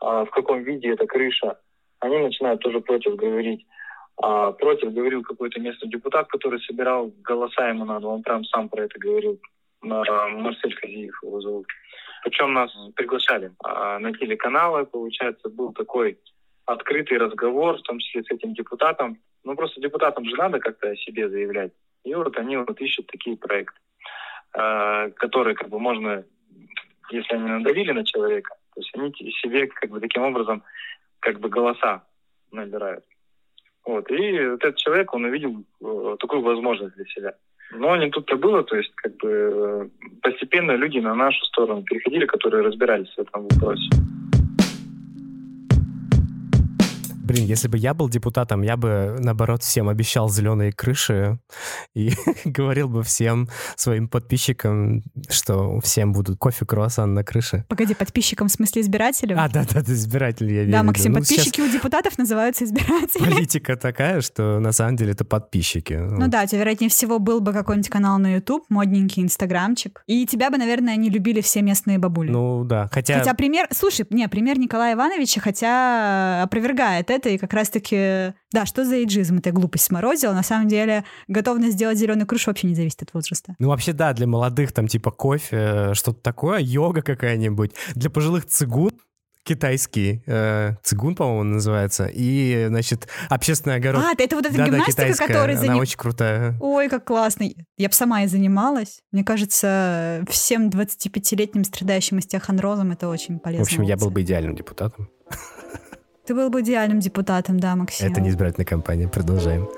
[0.00, 1.58] а, в каком виде эта крыша,
[2.00, 3.64] они начинают тоже против говорить.
[4.20, 8.06] А против говорил какой-то местный депутат, который собирал голоса ему надо.
[8.06, 9.40] Он прям сам про это говорил.
[9.82, 11.66] Марсель Хазиев его зовут.
[12.22, 16.18] Причем нас приглашали а, на телеканалы, получается, был такой
[16.66, 19.18] открытый разговор, в том числе с этим депутатом.
[19.42, 21.72] Ну, просто депутатам же надо как-то о себе заявлять.
[22.04, 23.78] И вот они вот ищут такие проекты,
[24.52, 26.24] а, которые как бы можно,
[27.10, 30.62] если они надавили на человека, то есть они себе как бы таким образом
[31.18, 32.04] как бы голоса
[32.52, 33.04] набирают.
[33.84, 34.10] Вот.
[34.10, 37.34] И вот этот человек, он увидел э, такую возможность для себя.
[37.74, 39.88] Но не тут-то было, то есть как бы э,
[40.22, 43.88] постепенно люди на нашу сторону переходили, которые разбирались в этом вопросе.
[47.22, 51.38] Блин, если бы я был депутатом, я бы, наоборот, всем обещал зеленые крыши
[51.94, 52.10] и
[52.44, 57.64] говорил бы всем своим подписчикам, что всем будут кофе, круассан на крыше.
[57.68, 59.38] Погоди, подписчикам в смысле избирателям?
[59.38, 63.22] А, да-да, избиратели, я Да, Максим, ну, подписчики у депутатов называются избиратели.
[63.22, 65.94] Политика такая, что на самом деле это подписчики.
[65.94, 70.50] Ну да, тебе, вероятнее всего, был бы какой-нибудь канал на YouTube, модненький инстаграмчик, и тебя
[70.50, 72.30] бы, наверное, не любили все местные бабули.
[72.30, 73.18] Ну да, хотя...
[73.18, 73.68] Хотя пример...
[73.70, 78.34] Слушай, не, пример Николая Ивановича, хотя опровергает это, и как раз-таки...
[78.52, 79.38] Да, что за эйджизм?
[79.38, 80.32] Это глупость сморозила.
[80.32, 83.54] На самом деле, готовность сделать зеленую крышу вообще не зависит от возраста.
[83.58, 87.72] Ну вообще, да, для молодых там типа кофе, что-то такое, йога какая-нибудь.
[87.94, 88.92] Для пожилых цигун
[89.44, 94.04] китайский э, цигун, по-моему, называется, и, значит, общественный огород.
[94.04, 95.56] А, это вот эта да, гимнастика, да, которая...
[95.56, 95.72] Заним...
[95.72, 96.56] Она очень крутая.
[96.60, 97.46] Ой, как классно.
[97.76, 99.00] Я бы сама и занималась.
[99.10, 103.64] Мне кажется, всем 25-летним страдающим остеохондрозом это очень полезно.
[103.64, 105.08] В общем, я был бы идеальным депутатом.
[106.24, 108.08] Ты был бы идеальным депутатом, да, Максим.
[108.08, 109.08] Это не избирательная кампания.
[109.08, 109.68] Продолжаем.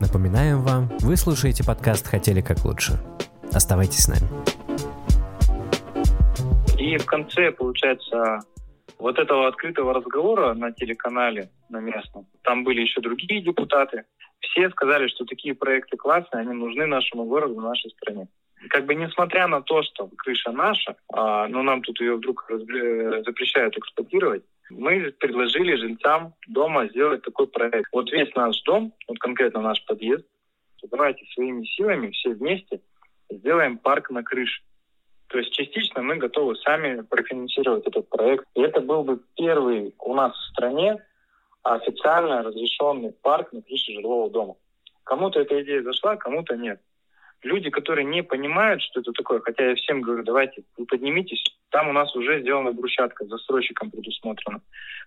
[0.00, 2.98] Напоминаем вам, вы слушаете подкаст «Хотели как лучше».
[3.52, 4.26] Оставайтесь с нами.
[6.76, 8.40] И в конце, получается,
[8.98, 14.04] вот этого открытого разговора на телеканале, на местном, там были еще другие депутаты,
[14.40, 18.26] все сказали, что такие проекты классные, они нужны нашему городу, нашей стране.
[18.70, 23.76] Как бы несмотря на то, что крыша наша, а, но нам тут ее вдруг запрещают
[23.76, 27.88] эксплуатировать, мы предложили жильцам дома сделать такой проект.
[27.92, 30.26] Вот весь наш дом, вот конкретно наш подъезд,
[30.90, 32.80] давайте своими силами все вместе
[33.30, 34.62] сделаем парк на крыше.
[35.28, 38.44] То есть частично мы готовы сами профинансировать этот проект.
[38.54, 41.02] И это был бы первый у нас в стране
[41.62, 44.54] официально разрешенный парк на крыше жилого дома.
[45.04, 46.80] Кому-то эта идея зашла, кому-то нет.
[47.42, 51.88] Люди, которые не понимают, что это такое, хотя я всем говорю, давайте, вы поднимитесь, там
[51.88, 54.60] у нас уже сделана брусчатка, застройщиком предусмотрена.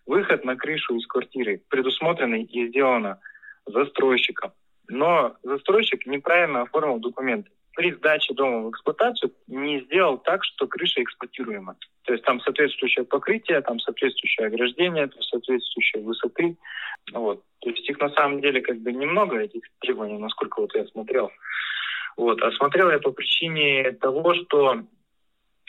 [0.06, 3.20] Выход на крышу из квартиры предусмотренный и сделано
[3.65, 4.52] застройщиком.
[4.88, 11.02] Но застройщик неправильно оформил документы при сдаче дома в эксплуатацию не сделал так, что крыша
[11.02, 11.78] эксплуатируема.
[12.04, 16.58] То есть там соответствующее покрытие, там соответствующее ограждение, там соответствующие высоты.
[17.13, 17.42] Вот.
[17.62, 21.32] То есть их на самом деле как бы немного, этих требований, насколько вот я смотрел.
[22.20, 22.42] Вот.
[22.44, 24.84] А смотрел я по причине того, что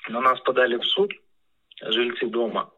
[0.09, 1.13] на нас подали в суд
[1.81, 2.73] жильцы дома,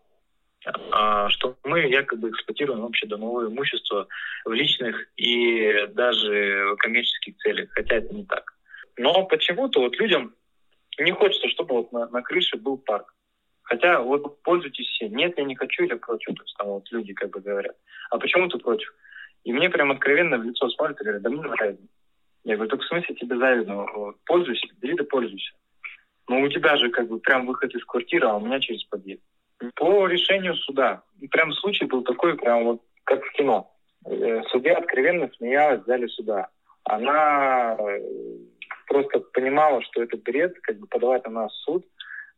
[0.90, 4.08] а, что мы якобы эксплуатируем общедомовое имущество
[4.44, 8.52] в личных и даже коммерческих целях, хотя это не так.
[8.98, 10.34] Но почему-то вот людям
[10.98, 13.14] не хочется, чтобы вот на, на крыше был парк.
[13.62, 15.08] Хотя вот пользуйтесь все.
[15.08, 16.36] Нет, я не хочу или против.
[16.36, 17.76] То есть там вот люди как бы говорят.
[18.10, 18.92] А почему ты против?
[19.44, 21.88] И мне прям откровенно в лицо смотрят и говорят, да мне нравится.
[22.44, 23.86] Я говорю, только в смысле тебе завидно?
[24.26, 25.52] Пользуйся, бери да пользуйся.
[26.28, 29.22] Но у тебя же как бы прям выход из квартиры, а у меня через подъезд.
[29.76, 31.02] По решению суда.
[31.30, 33.70] Прям случай был такой, прям вот как в кино.
[34.04, 36.48] Э, судья откровенно смеялась в зале суда.
[36.84, 38.00] Она э,
[38.88, 41.86] просто понимала, что это бред, как бы подавать на нас суд.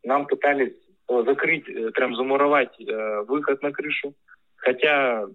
[0.03, 0.75] Нам пытались
[1.09, 4.13] э, закрыть, э, прям замуровать э, выход на крышу,
[4.57, 5.25] хотя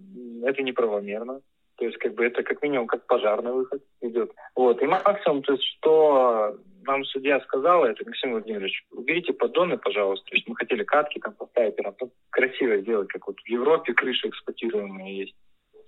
[0.43, 1.41] это неправомерно.
[1.81, 4.31] То есть, как бы это как минимум как пожарный выход идет.
[4.55, 4.79] Вот.
[4.83, 10.29] И максимум, то есть, что нам судья сказала, это Максим Владимирович, уберите поддоны, пожалуйста.
[10.29, 11.95] То есть мы хотели катки там поставить, прям
[12.29, 15.35] красиво сделать, как вот в Европе крыши эксплуатируемые есть.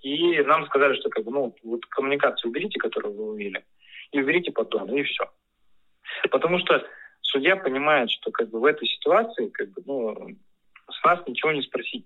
[0.02, 3.64] И нам сказали, что как бы, ну, вот коммуникацию уберите, которую вы увидели
[4.10, 5.30] и уберите поддон, и все.
[6.28, 6.84] Потому что
[7.20, 10.28] судья понимает, что как бы в этой ситуации как бы, ну,
[10.90, 12.04] с нас ничего не спросить.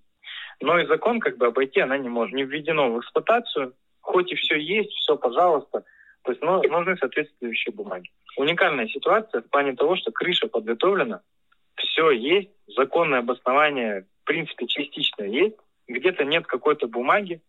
[0.61, 2.35] Но и закон как бы обойти она не может.
[2.35, 5.85] Не введено в эксплуатацию, хоть и все есть, все, пожалуйста.
[6.23, 8.11] То есть ну, нужны соответствующие бумаги.
[8.37, 11.21] Уникальная ситуация в плане того, что крыша подготовлена,
[11.77, 17.41] все есть, законное обоснование в принципе частично есть, где-то нет какой-то бумаги,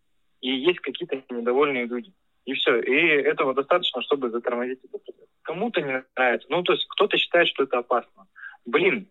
[0.42, 2.14] и есть какие-то недовольные люди.
[2.46, 2.80] И все.
[2.80, 5.28] И этого достаточно, чтобы затормозить этот процесс.
[5.42, 6.48] Кому-то не нравится.
[6.50, 8.28] Ну, то есть кто-то считает, что это опасно.
[8.66, 9.08] Блин,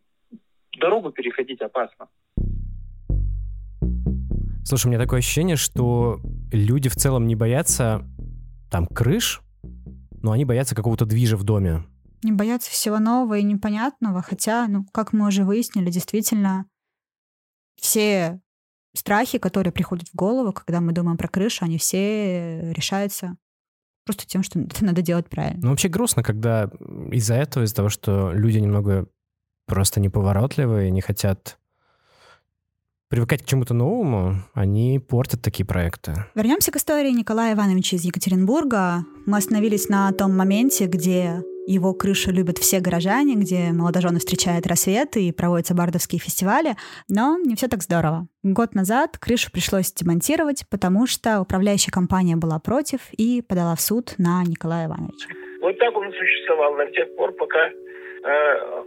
[0.78, 2.08] дорогу переходить опасно.
[4.68, 6.20] Слушай, у меня такое ощущение, что
[6.52, 8.06] люди в целом не боятся
[8.70, 9.40] там крыш,
[10.20, 11.86] но они боятся какого-то движа в доме.
[12.22, 16.66] Не боятся всего нового и непонятного, хотя, ну, как мы уже выяснили, действительно,
[17.80, 18.42] все
[18.94, 23.38] страхи, которые приходят в голову, когда мы думаем про крышу, они все решаются
[24.04, 25.60] просто тем, что это надо делать правильно.
[25.62, 26.64] Ну, вообще грустно, когда
[27.10, 29.08] из-за этого, из-за того, что люди немного
[29.66, 31.57] просто неповоротливые, не хотят
[33.08, 36.12] привыкать к чему-то новому, они портят такие проекты.
[36.34, 39.04] Вернемся к истории Николая Ивановича из Екатеринбурга.
[39.26, 45.28] Мы остановились на том моменте, где его крышу любят все горожане, где молодожены встречают рассветы
[45.28, 46.76] и проводятся бардовские фестивали,
[47.10, 48.26] но не все так здорово.
[48.42, 54.14] Год назад крышу пришлось демонтировать, потому что управляющая компания была против и подала в суд
[54.16, 55.28] на Николая Ивановича.
[55.60, 58.84] Вот так он существовал до тех пор, пока э,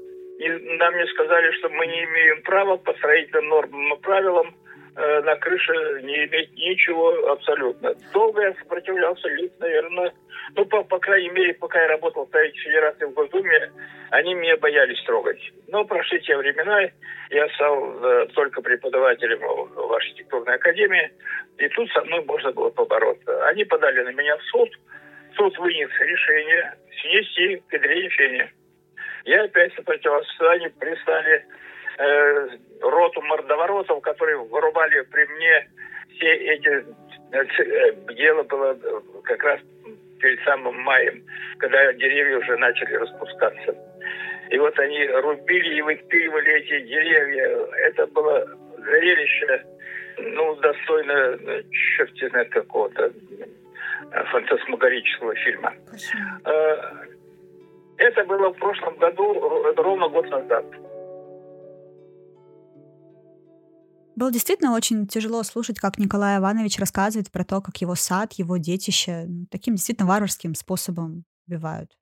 [0.49, 4.56] нам не сказали, что мы не имеем права по строительным нормам и правилам
[4.95, 7.93] э, на крыше не иметь ничего абсолютно.
[8.13, 10.13] Долго я сопротивлялся, лет, наверное,
[10.56, 13.71] ну, по, по крайней мере, пока я работал в Строительной Федерации в Госдуме,
[14.10, 15.39] они меня боялись трогать.
[15.67, 16.89] Но прошли те времена,
[17.30, 21.12] я стал э, только преподавателем в, архитектурной академии,
[21.58, 23.45] и тут со мной можно было побороться.
[23.47, 24.69] Они подали на меня в суд,
[25.36, 28.51] суд вынес решение снести педрение
[29.25, 31.45] Я опять сопротивлялся, они пристали
[31.97, 32.47] э,
[32.81, 35.69] роту мордоворотов, которые вырубали при мне
[36.15, 36.86] все эти...
[37.31, 38.77] Э, э дело было
[39.23, 39.60] как раз
[40.19, 41.23] перед самым маем,
[41.57, 43.75] когда деревья уже начали распускаться.
[44.49, 47.65] И вот они рубили и выпиливали эти деревья.
[47.88, 48.45] Это было
[48.77, 49.65] зрелище,
[50.17, 51.38] ну, достойно,
[51.71, 53.12] черт знает какого-то
[54.31, 55.73] фантасмагорического фильма.
[56.45, 56.75] Э,
[58.01, 59.33] это было в прошлом году,
[59.77, 60.65] ровно год назад.
[64.15, 68.57] Было действительно очень тяжело слушать, как Николай Иванович рассказывает про то, как его сад, его
[68.57, 71.97] детище таким действительно варварским способом убивают.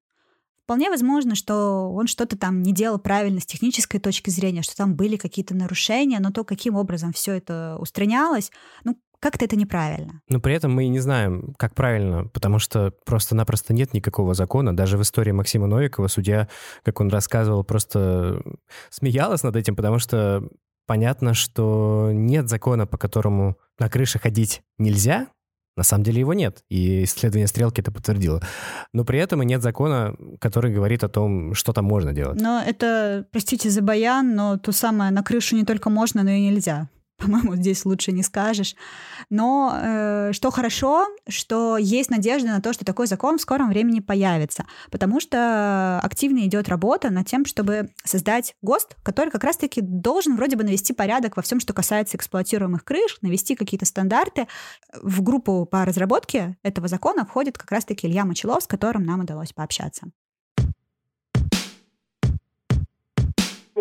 [0.63, 4.95] Вполне возможно, что он что-то там не делал правильно с технической точки зрения, что там
[4.95, 8.51] были какие-то нарушения, но то, каким образом все это устранялось,
[8.83, 10.21] ну, как-то это неправильно.
[10.29, 14.75] Но при этом мы и не знаем, как правильно, потому что просто-напросто нет никакого закона.
[14.75, 16.47] Даже в истории Максима Новикова судья,
[16.83, 18.41] как он рассказывал, просто
[18.89, 20.47] смеялась над этим, потому что
[20.87, 25.27] понятно, что нет закона, по которому на крыше ходить нельзя,
[25.79, 28.41] на самом деле его нет, и исследование стрелки это подтвердило.
[28.91, 32.41] Но при этом и нет закона, который говорит о том, что там можно делать.
[32.41, 36.41] Но это, простите за баян, но то самое на крышу не только можно, но и
[36.41, 36.89] нельзя.
[37.19, 38.75] По-моему, здесь лучше не скажешь.
[39.29, 43.99] Но э, что хорошо, что есть надежда на то, что такой закон в скором времени
[43.99, 50.35] появится, потому что активно идет работа над тем, чтобы создать ГОСТ, который как раз-таки должен
[50.35, 54.47] вроде бы навести порядок во всем, что касается эксплуатируемых крыш, навести какие-то стандарты.
[55.01, 59.53] В группу по разработке этого закона входит как раз-таки Илья Мочелов, с которым нам удалось
[59.53, 60.07] пообщаться.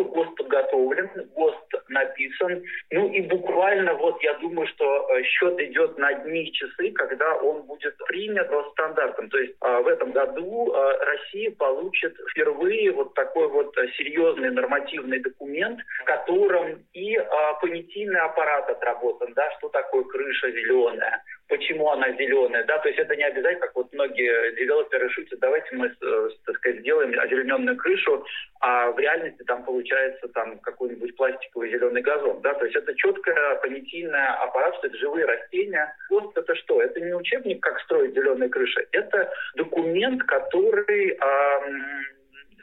[0.04, 2.62] ГОСТ подготовлен, ГОСТ написан.
[2.90, 7.37] Ну и буквально вот я думаю, что э, счет идет на дни и часы, когда
[7.37, 9.28] он будет принят по стандартам.
[9.30, 15.20] То есть а, в этом году а, Россия получит впервые вот такой вот серьезный нормативный
[15.20, 22.12] документ, в котором и а, понятийный аппарат отработан, да, что такое крыша зеленая, почему она
[22.12, 26.28] зеленая, да, то есть это не обязательно, как вот многие девелоперы шутят, давайте мы, э,
[26.44, 28.24] так сказать, сделаем озелененную крышу,
[28.61, 33.56] а в реальности там получается там какой-нибудь пластиковый зеленый газон, да, то есть это четкое
[33.56, 35.94] понятийное аппарат, что это живые растения.
[36.11, 36.82] Вот это что?
[36.82, 42.06] Это не учебник, как строить зеленые крыши, это документ, который, эм,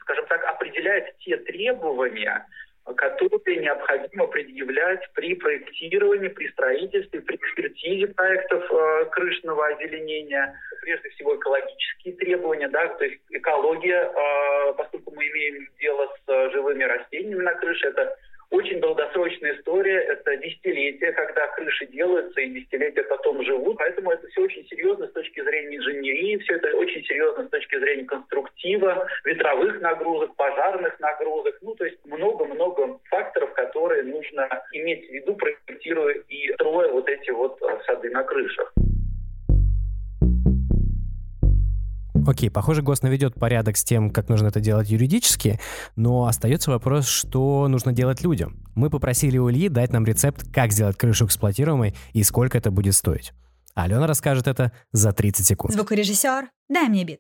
[0.02, 2.46] скажем так, определяет те требования,
[2.94, 10.60] которые необходимо предъявлять при проектировании, при строительстве, при экспертизе проектов э, крышного озеленения.
[10.82, 16.52] Прежде всего экологические требования, да, то есть экология, э, поскольку мы имеем дело с э,
[16.52, 18.16] живыми растениями на крыше, это
[18.56, 24.42] очень долгосрочная история, это десятилетия, когда крыши делаются и десятилетия потом живут, поэтому это все
[24.42, 29.82] очень серьезно с точки зрения инженерии, все это очень серьезно с точки зрения конструктива, ветровых
[29.82, 36.54] нагрузок, пожарных нагрузок, ну то есть много-много факторов, которые нужно иметь в виду, проектируя и
[36.54, 38.74] строя вот эти вот э, сады на крышах.
[42.26, 45.60] Окей, похоже, ГОС наведет порядок с тем, как нужно это делать юридически,
[45.96, 48.64] но остается вопрос, что нужно делать людям.
[48.74, 52.96] Мы попросили у Ильи дать нам рецепт, как сделать крышу эксплуатируемой и сколько это будет
[52.96, 53.34] стоить.
[53.76, 55.74] Алена расскажет это за 30 секунд.
[55.74, 57.20] Звукорежиссер, дай мне бит.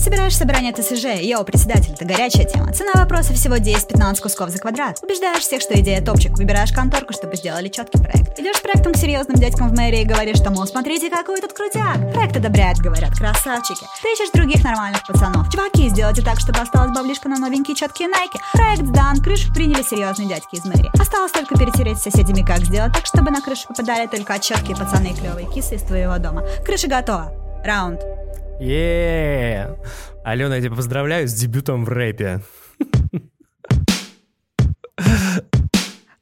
[0.00, 2.72] Собираешь собрание ТСЖ, йоу, председатель, это горячая тема.
[2.72, 4.98] Цена вопроса всего 10-15 кусков за квадрат.
[5.02, 8.38] Убеждаешь всех, что идея топчик, выбираешь конторку, чтобы сделали четкий проект.
[8.38, 11.52] Идешь с проектом к серьезным дядькам в мэрии и говоришь, что, мол, смотрите, какой тут
[11.52, 11.98] крутяк.
[12.14, 13.84] Проект одобряют, говорят, красавчики.
[14.00, 15.50] Ты ищешь других нормальных пацанов.
[15.52, 18.40] Чуваки, сделайте так, чтобы осталось баблишка на новенькие четкие найки.
[18.54, 20.90] Проект сдан, крышу приняли серьезные дядьки из мэрии.
[20.98, 25.08] Осталось только перетереть с соседями, как сделать так, чтобы на крышу попадали только четкие пацаны
[25.08, 26.44] и клевые кисы из твоего дома.
[26.64, 27.32] Крыша готова.
[27.64, 28.00] Раунд.
[28.60, 29.76] Еее!
[30.24, 32.40] Алена, я тебя поздравляю с дебютом в рэпе.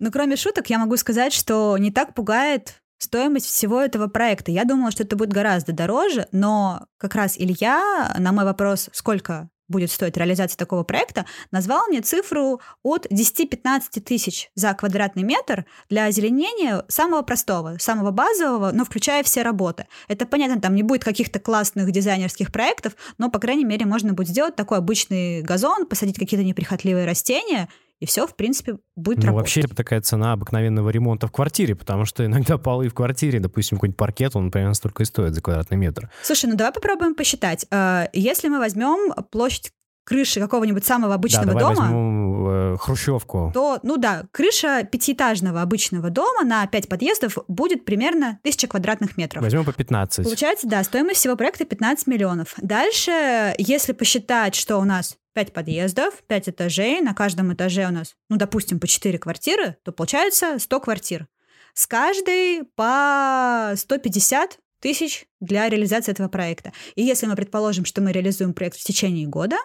[0.00, 4.52] Ну, кроме шуток, я могу сказать, что не так пугает стоимость всего этого проекта.
[4.52, 9.48] Я думала, что это будет гораздо дороже, но как раз Илья на мой вопрос, сколько
[9.68, 16.06] будет стоить реализация такого проекта, назвал мне цифру от 10-15 тысяч за квадратный метр для
[16.06, 19.86] озеленения самого простого, самого базового, но включая все работы.
[20.08, 24.28] Это понятно, там не будет каких-то классных дизайнерских проектов, но, по крайней мере, можно будет
[24.28, 27.68] сделать такой обычный газон, посадить какие-то неприхотливые растения
[28.00, 29.48] и все, в принципе, будет ну, работать.
[29.48, 33.76] вообще это такая цена обыкновенного ремонта в квартире, потому что иногда полы в квартире, допустим,
[33.78, 36.10] какой-нибудь паркет, он примерно столько и стоит за квадратный метр.
[36.22, 37.66] Слушай, ну давай попробуем посчитать.
[37.70, 39.72] Э, если мы возьмем площадь
[40.08, 43.50] крыши какого-нибудь самого обычного да, давай дома, возьмем э, хрущевку.
[43.52, 49.42] то, ну да, крыша пятиэтажного обычного дома на 5 подъездов будет примерно 1000 квадратных метров.
[49.42, 50.24] Возьмем по 15.
[50.24, 52.54] Получается, да, стоимость всего проекта 15 миллионов.
[52.56, 58.14] Дальше, если посчитать, что у нас 5 подъездов, 5 этажей, на каждом этаже у нас,
[58.30, 61.26] ну, допустим, по 4 квартиры, то получается 100 квартир.
[61.74, 66.72] С каждой по 150 тысяч для реализации этого проекта.
[66.94, 69.56] И если мы предположим, что мы реализуем проект в течение года,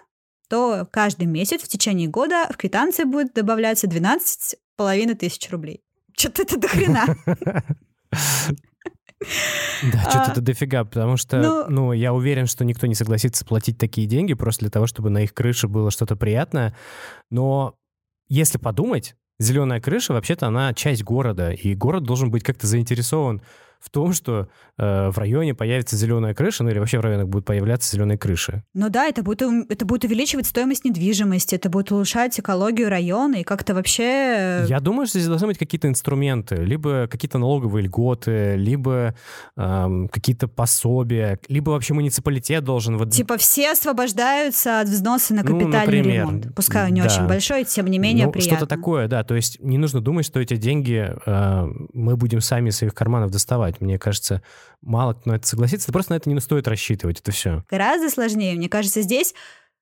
[0.48, 5.82] то каждый месяц в течение года в квитанции будет добавляться 12 половиной тысяч рублей.
[6.16, 7.16] Что-то это до хрена.
[9.92, 13.44] Да, что-то А, это дофига, потому что, ну- ну, я уверен, что никто не согласится
[13.44, 16.76] платить такие деньги просто для того, чтобы на их крыше было что-то приятное.
[17.30, 17.74] Но
[18.28, 23.40] если подумать, зеленая крыша, вообще-то она часть города, и город должен быть как-то заинтересован
[23.84, 27.44] в том, что э, в районе появится зеленая крыша, ну или вообще в районах будут
[27.44, 28.64] появляться зеленые крыши.
[28.72, 33.42] Ну да, это будет, это будет увеличивать стоимость недвижимости, это будет улучшать экологию района и
[33.42, 34.64] как-то вообще...
[34.66, 39.14] Я думаю, что здесь должны быть какие-то инструменты, либо какие-то налоговые льготы, либо
[39.56, 45.58] эм, какие-то пособия, либо вообще муниципалитет должен вот Типа все освобождаются от взноса на Ну,
[45.58, 46.54] капитальный например, ремонт.
[46.54, 47.08] Пускай он не да.
[47.08, 48.56] очень большой, тем не менее ну, приятно.
[48.56, 49.24] что-то такое, да.
[49.24, 53.30] То есть не нужно думать, что эти деньги э, мы будем сами из своих карманов
[53.30, 53.73] доставать.
[53.80, 54.42] Мне кажется,
[54.82, 55.92] мало кто на это согласится.
[55.92, 57.64] Просто на это не стоит рассчитывать, это все.
[57.70, 58.54] Гораздо сложнее.
[58.54, 59.34] Мне кажется, здесь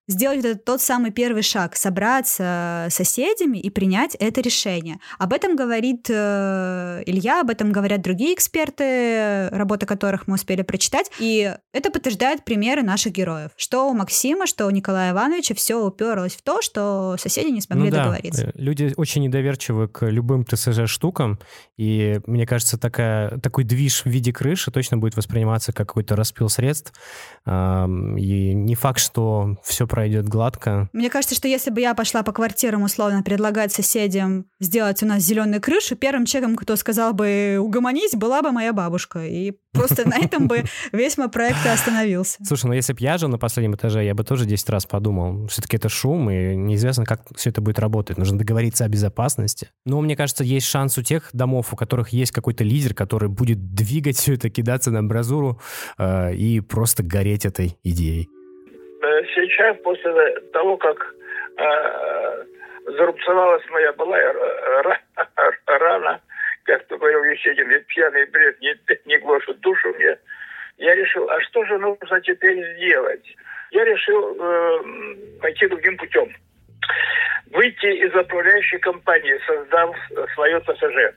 [0.09, 4.99] сделать вот этот тот самый первый шаг, собраться с соседями и принять это решение.
[5.19, 11.11] Об этом говорит э, Илья, об этом говорят другие эксперты, работы которых мы успели прочитать.
[11.19, 13.51] И это подтверждает примеры наших героев.
[13.57, 17.87] Что у Максима, что у Николая Ивановича все уперлось в то, что соседи не смогли
[17.87, 18.47] ну да, договориться.
[18.47, 21.39] э, люди очень недоверчивы к любым ТСЖ-штукам,
[21.77, 26.49] и мне кажется, такая, такой движ в виде крыши точно будет восприниматься как какой-то распил
[26.49, 26.95] средств,
[27.47, 27.51] и
[28.55, 30.89] не факт, что все пройдет гладко.
[30.95, 35.23] Мне кажется, что если бы я пошла по квартирам условно предлагать соседям сделать у нас
[35.23, 39.27] зеленую крышу, первым человеком, кто сказал бы угомонись, была бы моя бабушка.
[39.27, 42.39] И просто на этом бы весь мой проект и остановился.
[42.43, 45.47] Слушай, ну если бы я жил на последнем этаже, я бы тоже 10 раз подумал.
[45.49, 48.17] Все-таки это шум, и неизвестно, как все это будет работать.
[48.17, 49.69] Нужно договориться о безопасности.
[49.85, 53.75] Но мне кажется, есть шанс у тех домов, у которых есть какой-то лидер, который будет
[53.75, 55.61] двигать все это, кидаться на амбразуру
[55.99, 58.31] э, и просто гореть этой идеей.
[59.35, 60.13] Сейчас, после
[60.53, 61.15] того, как
[61.57, 62.45] э,
[62.87, 64.99] зарубцевалась моя ра-
[65.67, 66.21] рана,
[66.65, 68.75] как то говорил Есенин, пьяный бред не,
[69.07, 70.19] не гложет душу мне,
[70.79, 73.25] я решил, а что же нужно теперь сделать?
[73.71, 76.35] Я решил э, пойти другим путем.
[77.51, 79.95] Выйти из управляющей компании, создав
[80.35, 81.15] свое ТСЖ.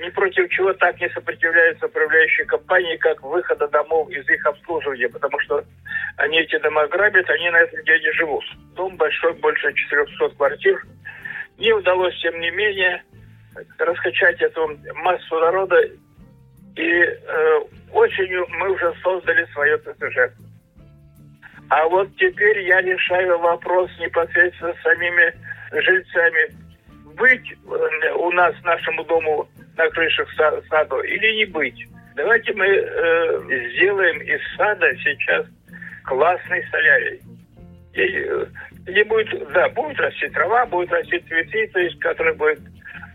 [0.00, 5.38] Ни против чего так не сопротивляются управляющие компании, как выхода домов из их обслуживания, потому
[5.40, 5.62] что
[6.16, 8.42] они эти дома грабят, они на этом деле живут.
[8.76, 10.82] Дом большой, больше 400 квартир.
[11.58, 13.02] Не удалось, тем не менее,
[13.78, 15.76] раскачать эту массу народа.
[16.76, 17.60] И э,
[17.92, 20.32] осенью мы уже создали свое ТСЖ.
[21.68, 25.34] А вот теперь я решаю вопрос непосредственно с самими
[25.72, 26.54] жильцами.
[27.16, 29.46] Быть э, у нас, нашему дому,
[29.76, 31.86] на крышах са- саду или не быть.
[32.16, 35.46] Давайте мы э, сделаем из сада сейчас
[36.04, 37.20] классный солярий.
[37.94, 38.46] И, э,
[38.86, 42.60] где будет, да, будет расти трава, будет расти цветы, то есть, который будет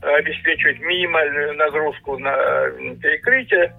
[0.01, 3.73] э, обеспечивать минимальную нагрузку на э, перекрытие.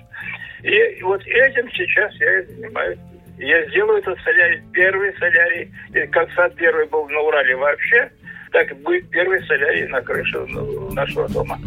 [0.62, 2.98] И вот этим сейчас я и занимаюсь.
[3.38, 5.70] Я сделаю этот солярий, первый солярий,
[6.10, 8.10] как сад первый был на Урале вообще,
[8.50, 11.58] так будет первый солярий на крыше ну, нашего дома.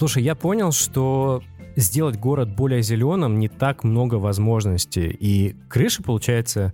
[0.00, 1.42] Слушай, я понял, что
[1.76, 5.14] сделать город более зеленым не так много возможностей.
[5.20, 6.72] И крыша, получается,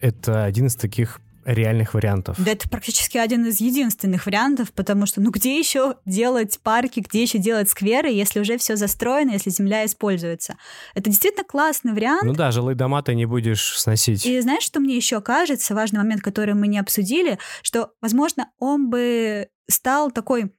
[0.00, 2.42] это один из таких реальных вариантов.
[2.42, 7.20] Да это практически один из единственных вариантов, потому что ну где еще делать парки, где
[7.20, 10.56] еще делать скверы, если уже все застроено, если земля используется.
[10.94, 12.22] Это действительно классный вариант.
[12.22, 14.24] Ну да, жилые дома ты не будешь сносить.
[14.24, 18.88] И знаешь, что мне еще кажется, важный момент, который мы не обсудили, что, возможно, он
[18.88, 20.50] бы стал такой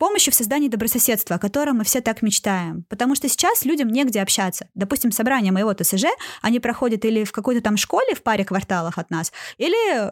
[0.00, 2.84] помощью в создании добрососедства, о котором мы все так мечтаем.
[2.88, 4.68] Потому что сейчас людям негде общаться.
[4.74, 6.06] Допустим, собрание моего ТСЖ,
[6.40, 10.10] они проходят или в какой-то там школе в паре кварталах от нас, или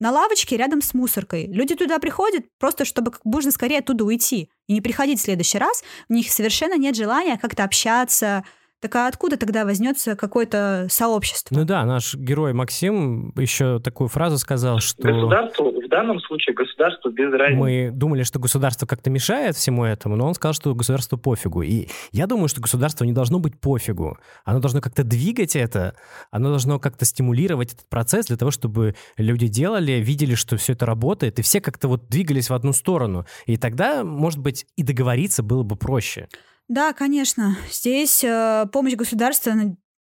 [0.00, 1.46] на лавочке рядом с мусоркой.
[1.46, 5.58] Люди туда приходят просто, чтобы как можно скорее оттуда уйти и не приходить в следующий
[5.58, 5.84] раз.
[6.08, 8.44] У них совершенно нет желания как-то общаться,
[8.80, 11.54] так а откуда тогда возьмется какое-то сообщество?
[11.54, 15.02] Ну да, наш герой Максим еще такую фразу сказал, что...
[15.02, 17.60] Государству, данном случае государству без разницы.
[17.60, 21.62] Мы думали, что государство как-то мешает всему этому, но он сказал, что государству пофигу.
[21.62, 24.16] И я думаю, что государству не должно быть пофигу.
[24.44, 25.94] Оно должно как-то двигать это,
[26.30, 30.86] оно должно как-то стимулировать этот процесс для того, чтобы люди делали, видели, что все это
[30.86, 33.26] работает, и все как-то вот двигались в одну сторону.
[33.46, 36.28] И тогда, может быть, и договориться было бы проще.
[36.68, 37.56] Да, конечно.
[37.70, 39.52] Здесь э, помощь государства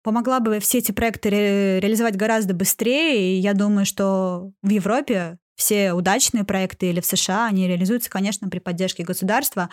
[0.04, 3.38] помогла бы все эти проекты ре- реализовать гораздо быстрее.
[3.38, 8.48] И я думаю, что в Европе все удачные проекты или в США, они реализуются, конечно,
[8.48, 9.70] при поддержке государства.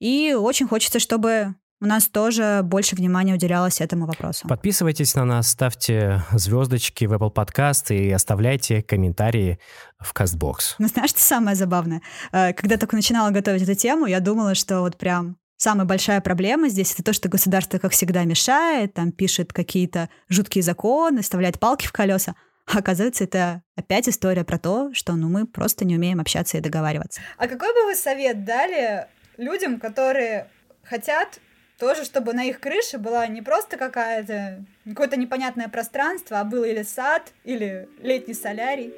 [0.00, 4.48] И очень хочется, чтобы у нас тоже больше внимания уделялось этому вопросу.
[4.48, 9.60] Подписывайтесь на нас, ставьте звездочки в Apple Podcast и оставляйте комментарии
[10.00, 10.76] в CastBox.
[10.78, 12.02] Ну, знаешь, что самое забавное?
[12.32, 16.68] Э, когда только начинала готовить эту тему, я думала, что вот прям Самая большая проблема
[16.68, 21.84] здесь это то, что государство, как всегда, мешает, там пишет какие-то жуткие законы, вставляет палки
[21.84, 22.36] в колеса.
[22.68, 26.60] А оказывается, это опять история про то, что ну, мы просто не умеем общаться и
[26.60, 27.20] договариваться.
[27.38, 29.06] А какой бы вы совет дали
[29.38, 30.48] людям, которые
[30.84, 31.40] хотят
[31.78, 36.82] тоже, чтобы на их крыше была не просто какая-то какое-то непонятное пространство, а был или
[36.82, 38.92] сад, или летний солярий?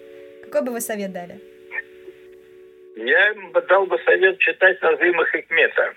[0.45, 1.41] Какой бы вы совет дали?
[2.97, 5.95] Я бы дал бы совет читать Назима Хикмета.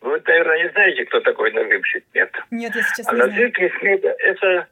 [0.00, 2.32] Вы, наверное, не знаете, кто такой Назым Хикмет.
[2.50, 4.66] Нет, я сейчас а не Назым Хикмет– это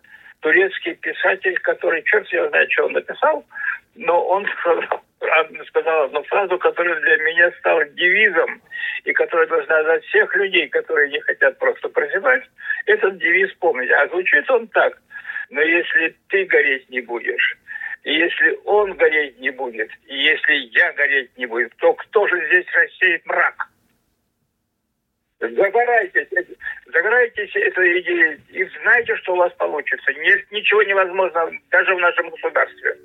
[0.44, 3.46] турецкий писатель, который, черт его знает, что он написал,
[3.94, 4.46] но он
[5.68, 8.60] сказал одну фразу, которая для меня стала девизом,
[9.04, 12.42] и которая должна дать всех людей, которые не хотят просто прозевать,
[12.84, 13.90] этот девиз помнить.
[13.90, 15.00] А звучит он так.
[15.48, 17.56] Но если ты гореть не будешь,
[18.02, 22.46] и если он гореть не будет, и если я гореть не буду, то кто же
[22.48, 23.70] здесь рассеет мрак?
[25.50, 26.28] Загорайтесь,
[26.86, 30.12] загорайтесь этой идеей и знайте, что у вас получится.
[30.12, 32.96] Нет, ничего невозможно даже в нашем государстве.